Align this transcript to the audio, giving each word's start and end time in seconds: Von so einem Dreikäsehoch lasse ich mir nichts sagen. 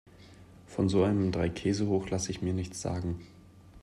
Von 0.65 0.89
so 0.89 1.03
einem 1.03 1.31
Dreikäsehoch 1.31 2.09
lasse 2.09 2.31
ich 2.31 2.41
mir 2.41 2.53
nichts 2.53 2.81
sagen. 2.81 3.21